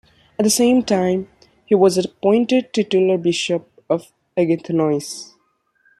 [0.39, 1.27] At the same time,
[1.63, 5.35] he was appointed Titular Bishop of Agathonice.